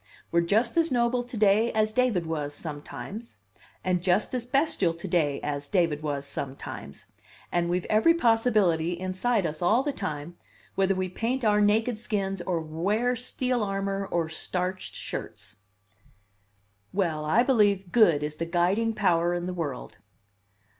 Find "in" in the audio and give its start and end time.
19.35-19.45